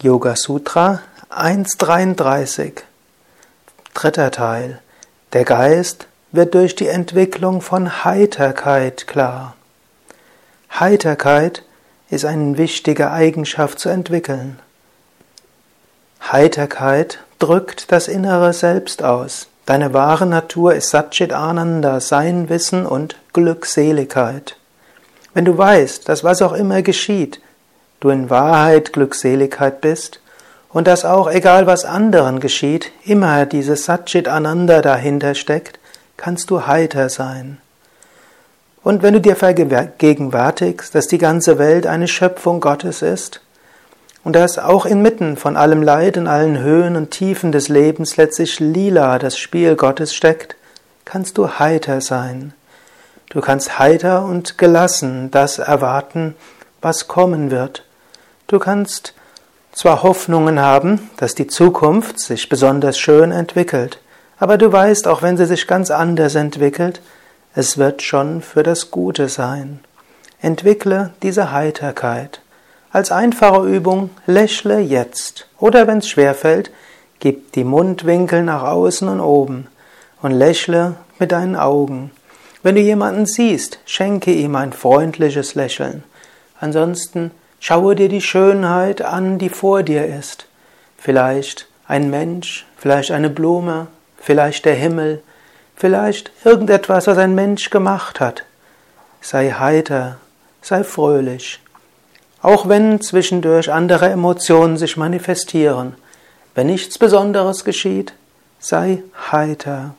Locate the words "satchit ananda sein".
20.90-22.48